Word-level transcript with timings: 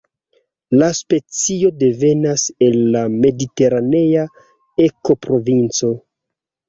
La 0.77 0.87
specio 0.99 1.69
devenas 1.83 2.45
el 2.69 2.79
la 2.95 3.05
mediteranea 3.17 4.27
ekoprovinco. 4.87 5.97